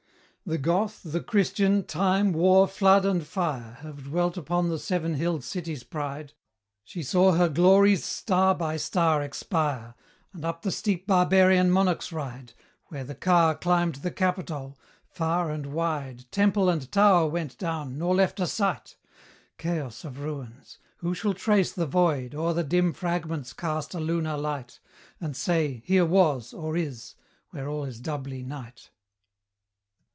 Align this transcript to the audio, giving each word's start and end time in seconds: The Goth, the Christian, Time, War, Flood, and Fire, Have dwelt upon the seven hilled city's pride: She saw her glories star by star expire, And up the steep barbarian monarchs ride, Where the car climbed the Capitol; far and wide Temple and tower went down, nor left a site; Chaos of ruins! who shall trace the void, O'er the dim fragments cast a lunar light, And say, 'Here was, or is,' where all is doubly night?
The 0.43 0.57
Goth, 0.57 1.01
the 1.05 1.21
Christian, 1.21 1.85
Time, 1.85 2.33
War, 2.33 2.67
Flood, 2.67 3.05
and 3.05 3.25
Fire, 3.25 3.77
Have 3.83 4.05
dwelt 4.05 4.35
upon 4.35 4.67
the 4.67 4.79
seven 4.79 5.13
hilled 5.13 5.45
city's 5.45 5.83
pride: 5.83 6.33
She 6.83 7.03
saw 7.03 7.33
her 7.33 7.47
glories 7.47 8.03
star 8.03 8.53
by 8.53 8.75
star 8.75 9.21
expire, 9.21 9.93
And 10.33 10.43
up 10.43 10.63
the 10.63 10.71
steep 10.71 11.07
barbarian 11.07 11.71
monarchs 11.71 12.11
ride, 12.11 12.51
Where 12.87 13.05
the 13.05 13.15
car 13.15 13.55
climbed 13.55 13.97
the 13.97 14.11
Capitol; 14.11 14.77
far 15.07 15.51
and 15.51 15.67
wide 15.67 16.29
Temple 16.31 16.67
and 16.69 16.91
tower 16.91 17.27
went 17.29 17.57
down, 17.57 17.97
nor 17.97 18.13
left 18.13 18.39
a 18.41 18.47
site; 18.47 18.97
Chaos 19.57 20.03
of 20.03 20.19
ruins! 20.19 20.79
who 20.97 21.13
shall 21.13 21.35
trace 21.35 21.71
the 21.71 21.85
void, 21.85 22.35
O'er 22.35 22.51
the 22.51 22.63
dim 22.65 22.91
fragments 22.91 23.53
cast 23.53 23.93
a 23.93 24.01
lunar 24.01 24.35
light, 24.37 24.79
And 25.21 25.33
say, 25.37 25.81
'Here 25.85 26.05
was, 26.05 26.51
or 26.51 26.75
is,' 26.75 27.15
where 27.51 27.69
all 27.69 27.85
is 27.85 28.01
doubly 28.01 28.43
night? 28.43 28.89